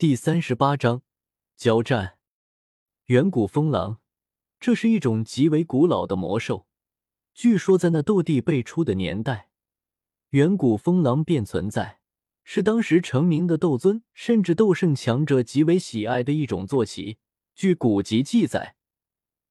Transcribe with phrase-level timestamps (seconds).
[0.00, 1.02] 第三十八章
[1.58, 2.16] 交战。
[3.08, 4.00] 远古风狼，
[4.58, 6.66] 这是一种极为古老的魔兽。
[7.34, 9.50] 据说在那斗帝辈出的年代，
[10.30, 12.00] 远古风狼便存在，
[12.44, 17.18] 是当时成名的斗尊甚至斗圣强者极为喜爱的一种坐骑。
[17.54, 18.76] 据古籍记载，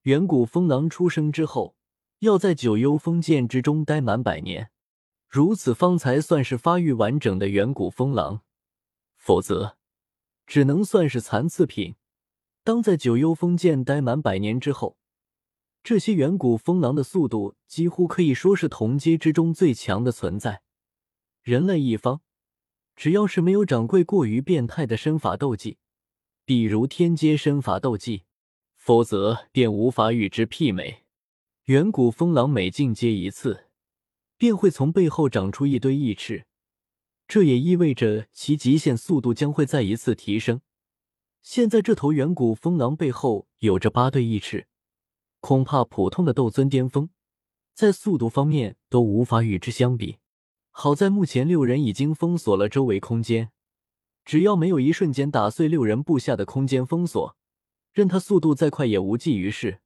[0.01, 1.75] 远古风狼出生之后，
[2.21, 4.71] 要在九幽封建之中待满百年。
[5.27, 8.41] 如此方才算是发育完整的远古风狼，
[9.15, 9.77] 否则
[10.49, 11.95] 只能算是残次品。
[12.63, 14.97] 当在九幽封建待满百年之后，
[15.83, 20.63] 这些远古风狼的速度几乎可以说是同阶之中最强的存在。
[21.43, 22.21] 人类一方，
[22.95, 25.77] 只要是没有掌柜过于变态的身法斗技，
[26.43, 28.23] 比如天阶身法斗技，
[28.75, 31.05] 否则便无法与之媲美。
[31.65, 33.67] 远古风狼每进阶一次。
[34.39, 36.45] 便会从背后长出一堆翼翅，
[37.29, 40.61] 这也意味着其极限速度将会再一次提升。
[41.43, 44.67] 现在这头远古风狼背后有着八对翼翅，
[45.39, 47.11] 恐怕普通的斗尊巅峰
[47.73, 50.17] 在速度方面都无法与之相比。
[50.71, 53.51] 好在目前六人已经封锁了周围空间，
[54.25, 57.37] 只要没有一瞬间打碎六人布下的空间封锁，
[57.93, 59.79] 任他速度再快也无济于事。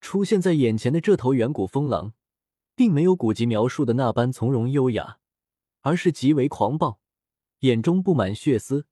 [0.00, 2.12] 出现在眼前的这头远古风狼。
[2.76, 5.18] 并没有古籍描述的那般从容优雅，
[5.80, 7.00] 而是极为狂暴，
[7.60, 8.86] 眼中布满血丝，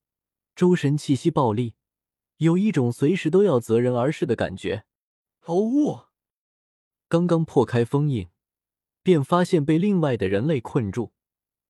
[0.55, 1.75] 周身气息暴戾，
[2.39, 4.85] 有一种随时都要择人而噬的感觉。
[5.45, 6.09] 哦，
[7.09, 8.29] 刚刚破开封印，
[9.03, 11.13] 便发现被另外的人类困住。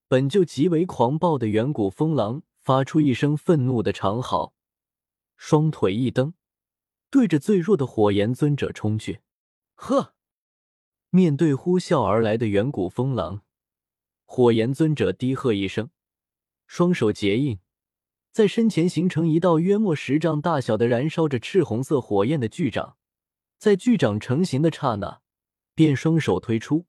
[0.07, 4.53] 本就极为狂暴的远古风狼发出一声愤怒的长嚎，
[5.37, 6.33] 双腿一蹬，
[7.11, 9.21] 对着最弱的火焰尊者冲去。
[9.75, 10.15] 呵！
[11.11, 13.43] 面对呼啸而来的远古风狼，
[14.31, 15.89] 火炎尊者低喝一声，
[16.67, 17.57] 双手结印，
[18.31, 22.95] 在身前形成一道约莫十丈大小的燃烧着赤红色火焰的巨掌。
[23.57, 25.21] 在巨掌成型的刹那，
[25.73, 26.85] 便双手推出，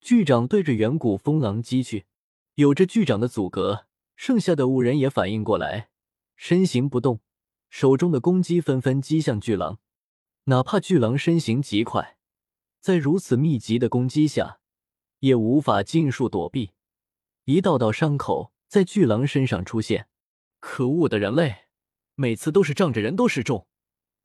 [0.00, 2.06] 巨掌对着远古风狼击去。
[2.54, 3.84] 有着巨掌的阻隔，
[4.16, 5.90] 剩下的五人也反应过来，
[6.36, 7.20] 身形不动，
[7.68, 9.78] 手中的攻击纷纷击向巨狼。
[10.44, 12.16] 哪怕巨狼身形极快。
[12.80, 14.60] 在如此密集的攻击下，
[15.18, 16.70] 也无法尽数躲避，
[17.48, 20.08] 一道道伤口在巨狼身上出现。
[20.60, 21.60] 可恶的人类，
[22.14, 23.66] 每次都是仗着人多势众，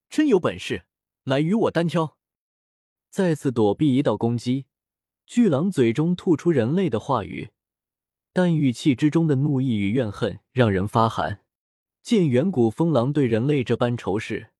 [0.09, 0.83] 真有本事
[1.23, 2.17] 来与我单挑！
[3.09, 4.65] 再次躲避一道攻击，
[5.25, 7.51] 巨狼嘴中吐出人类的话语，
[8.33, 11.45] 但语气之中的怒意与怨恨让人发寒。
[12.01, 14.51] 见远古风狼对人类这般仇视，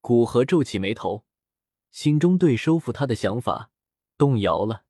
[0.00, 1.24] 古河皱起眉头。
[1.90, 3.72] 心中对收复他的想法
[4.16, 4.84] 动摇了，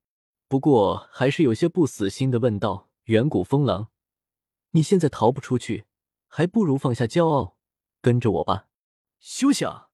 [0.49, 3.91] 不过还是有些不死心的问道：“远古风狼，
[4.71, 5.87] 你现在逃不出去，
[6.27, 7.57] 还不如放下骄傲，
[8.01, 8.69] 跟着我吧。”
[9.19, 9.91] 休想！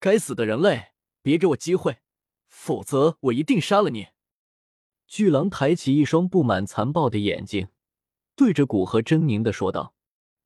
[0.00, 2.00] 该死的人类，别给我机会，
[2.48, 4.08] 否则我一定杀了你！
[5.06, 7.68] 巨狼抬起一双布满残暴的眼睛，
[8.34, 9.94] 对着古河狰狞的说道：“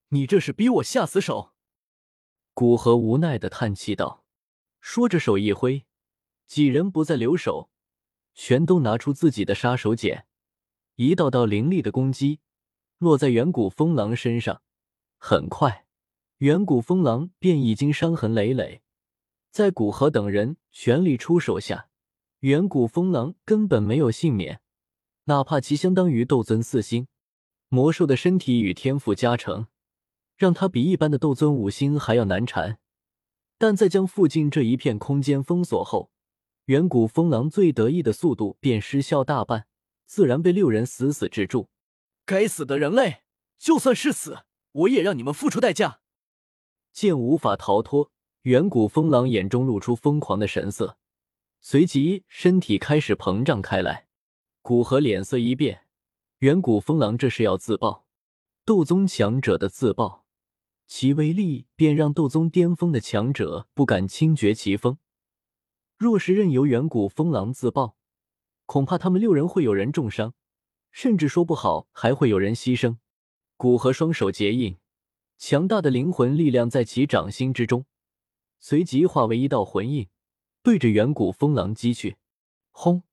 [0.08, 1.52] 你这是逼我下死手！”
[2.54, 4.24] 古河无奈的叹气道，
[4.80, 5.86] 说着手一挥。
[6.47, 7.70] 几人不再留手，
[8.34, 10.24] 全都拿出自己的杀手锏，
[11.00, 12.41] 一道道凌厉的攻击
[12.98, 14.62] 落在远古风狼身上。
[15.16, 15.86] 很快，
[16.38, 18.82] 远古风狼便已经伤痕累累。
[19.53, 21.88] 在古河等人全力出手下，
[22.41, 24.60] 远古风狼根本没有幸免。
[25.26, 27.06] 哪怕其相当于斗尊四星
[27.69, 29.69] 魔兽的身体与天赋加成，
[30.36, 32.80] 让他比一般的斗尊五星还要难缠。
[33.56, 36.10] 但在将附近这一片空间封锁后，
[36.65, 39.67] 远古风狼最得意的速度便失效大半，
[40.08, 41.69] 自然被六人死死制住。
[42.24, 43.22] 该死的人类，
[43.58, 44.38] 就算是死，
[44.72, 46.00] 我也让你们付出代价！
[46.92, 48.10] 见无法逃脱，
[48.42, 50.97] 远古风狼眼中露出疯狂的神色，
[51.60, 54.08] 随即身体开始膨胀开来。
[54.62, 55.82] 古河脸色一变，
[56.38, 58.06] 远古风狼这是要自爆，
[58.64, 60.24] 斗宗强者的自爆，
[60.86, 64.97] 其威力便让斗宗巅峰的强者不敢轻绝其锋。
[65.98, 67.97] 若是任由远古风狼自爆，
[68.68, 70.34] 恐怕他们六人会有人重伤，
[70.91, 72.98] 甚至说不好还会有人牺牲。
[73.56, 74.76] 古河双手结印，
[75.38, 77.86] 强大的灵魂力量在其掌心之中，
[78.60, 80.09] 随即化为一道魂印，
[80.62, 82.18] 对着远古风狼击去。
[82.70, 83.04] 轰！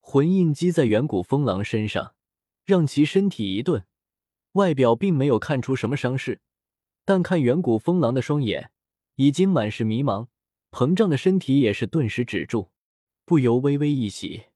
[0.00, 2.16] 魂印击在远古风狼身上，
[2.64, 3.86] 让其身体一顿，
[4.54, 6.40] 外表并没有看出什么伤势，
[7.04, 8.72] 但看远古风狼的双眼，
[9.14, 10.26] 已经满是迷茫。
[10.72, 12.72] 膨胀的身体也是顿时止住，
[13.24, 14.46] 不由微微一喜，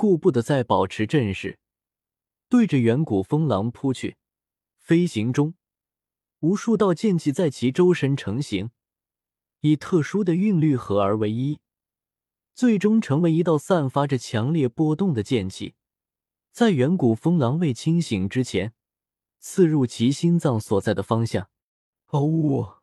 [0.00, 1.58] 顾不得再保持阵势，
[2.48, 4.16] 对着远古风狼扑去。
[4.78, 5.52] 飞行中，
[6.38, 8.70] 无数道剑气在其周身成型，
[9.60, 11.60] 以特殊的韵律合而为一，
[12.54, 15.74] 最终成为一道散发着强烈波动的剑气，
[16.50, 18.72] 在远古风狼未清醒之前，
[19.38, 21.50] 刺入其心脏所在的方向。
[22.06, 22.78] 哦！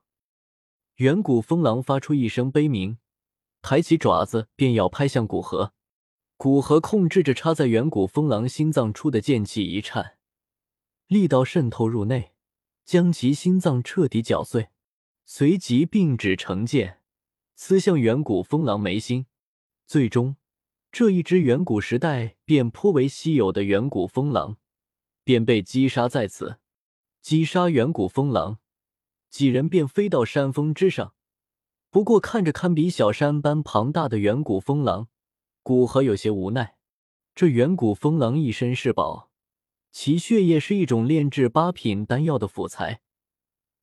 [0.98, 3.00] 远古风狼发出一声悲鸣，
[3.64, 5.74] 抬起爪子便要拍向古河。
[6.38, 10.18] 古河控制着插在远古风狼心脏处的剑气一颤，
[11.08, 12.34] 力道渗透入内，
[12.86, 14.70] 将其心脏彻底搅碎，
[15.26, 17.00] 随即并指成剑，
[17.56, 19.26] 刺向远古风狼眉心。
[19.88, 20.36] 最终，
[20.92, 24.58] 这一只远古时代便颇为稀有的远古风狼
[25.24, 26.60] 便被击杀在此。
[27.20, 28.60] 击杀远古风狼，
[29.32, 31.16] 几人便飞到山峰之上。
[31.90, 35.08] 不过，看着堪比小山般庞大的远古风狼。
[35.68, 36.78] 古河有些无奈，
[37.36, 39.30] 这远古风狼一身是宝，
[39.92, 43.02] 其血液是一种炼制八品丹药的辅材，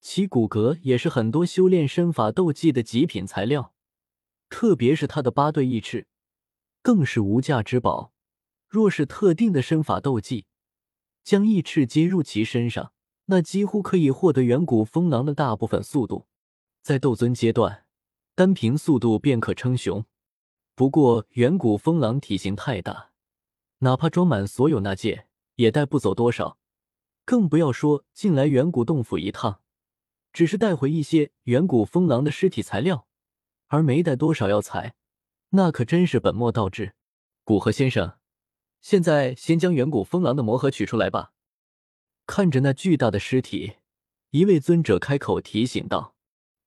[0.01, 3.75] 其骨骼也是很多修炼身法斗技的极品材料，
[4.49, 6.07] 特别是他的八对翼翅，
[6.81, 8.15] 更是无价之宝。
[8.67, 10.47] 若是特定的身法斗技，
[11.23, 12.95] 将翼翅接入其身上，
[13.27, 16.29] 那几乎可以获得远古风狼的大部分速度，
[16.81, 17.85] 在斗尊阶段，
[18.35, 20.07] 单凭速度便可称雄。
[20.77, 23.11] 不过，远古风狼体型太大，
[23.79, 26.59] 哪怕装满所有纳戒，也带不走多少。
[27.25, 29.61] 更不要说进来远古洞府一趟，
[30.33, 33.07] 只是带回一些远古风狼的尸体材料，
[33.69, 34.95] 而没带多少药材，
[35.51, 36.95] 那可真是本末倒置。
[37.45, 38.19] 古河先生，
[38.81, 41.33] 现在先将远古风狼的魔核取出来吧。
[42.27, 43.77] 看着那巨大的尸体，
[44.31, 46.17] 一位尊者开口提醒道。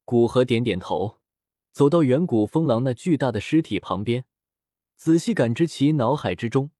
[0.06, 1.18] 古河点点头。
[1.78, 4.26] 走到远古风狼那巨大的尸体旁边，
[4.96, 6.72] 仔细感知其脑海之中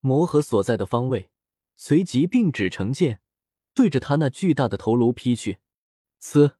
[0.00, 1.30] 魔核所在的方位，
[1.74, 3.22] 随即并指成剑，
[3.72, 5.60] 对着他那巨大的头颅劈去。
[6.20, 6.56] 呲！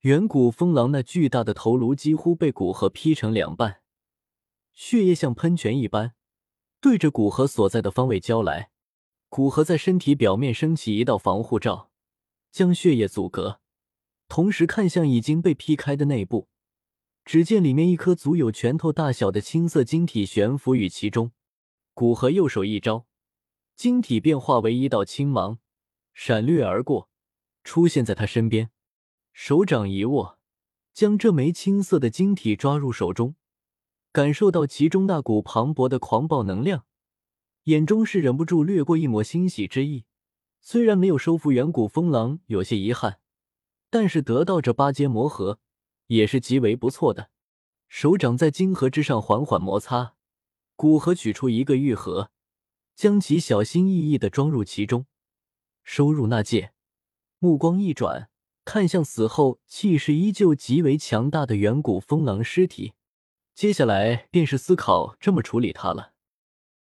[0.00, 3.80] 远古风狼那巨大的头颅几乎被古核劈成两半，
[4.74, 6.12] 血液像喷泉一般
[6.82, 8.68] 对着古核所在的方位浇来。
[9.30, 11.90] 古核在身体表面升起一道防护罩，
[12.52, 13.62] 将血液阻隔，
[14.28, 16.48] 同时看向已经被劈开的内部。
[17.24, 21.32] 只见里面一颗足有拳头大小的青色晶体悬浮于其中，
[21.94, 23.06] 古河右手一招，
[23.76, 25.58] 晶体便化为一道青芒，
[26.12, 27.08] 闪掠而过，
[27.62, 28.70] 出现在他身边。
[29.32, 30.38] 手掌一握，
[30.92, 33.36] 将这枚青色的晶体抓入手中，
[34.10, 36.84] 感受到其中那股磅礴的狂暴能量，
[37.64, 40.04] 眼中是忍不住掠过一抹欣喜之意。
[40.60, 43.20] 虽然没有收服远古风狼，有些遗憾，
[43.88, 45.60] 但是得到这八阶魔核。
[46.10, 47.30] 也是极为不错的。
[47.88, 50.14] 手掌在晶核之上缓缓摩擦，
[50.74, 52.30] 古河取出一个玉盒，
[52.96, 55.06] 将其小心翼翼的装入其中，
[55.84, 56.72] 收入纳戒。
[57.38, 58.28] 目光一转，
[58.64, 62.92] 看向死后气势依旧极为强大的远古风狼尸体，
[63.54, 66.12] 接下来便是思考这么处理他了。